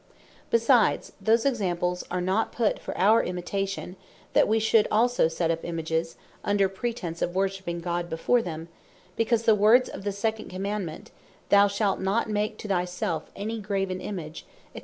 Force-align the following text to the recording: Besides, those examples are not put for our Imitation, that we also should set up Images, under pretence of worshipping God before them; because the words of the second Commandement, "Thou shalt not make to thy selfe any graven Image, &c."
Besides, 0.49 1.11
those 1.21 1.45
examples 1.45 2.03
are 2.09 2.21
not 2.21 2.51
put 2.51 2.79
for 2.79 2.97
our 2.97 3.21
Imitation, 3.21 3.97
that 4.33 4.47
we 4.47 4.57
also 4.89 5.25
should 5.25 5.31
set 5.31 5.51
up 5.51 5.63
Images, 5.63 6.15
under 6.43 6.67
pretence 6.67 7.21
of 7.21 7.35
worshipping 7.35 7.79
God 7.81 8.09
before 8.09 8.41
them; 8.41 8.67
because 9.15 9.43
the 9.43 9.53
words 9.53 9.87
of 9.89 10.03
the 10.03 10.11
second 10.11 10.49
Commandement, 10.49 11.11
"Thou 11.49 11.67
shalt 11.67 11.99
not 11.99 12.27
make 12.27 12.57
to 12.57 12.67
thy 12.67 12.83
selfe 12.83 13.29
any 13.35 13.59
graven 13.59 14.01
Image, 14.01 14.43
&c." 14.75 14.79